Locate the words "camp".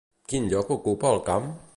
1.29-1.47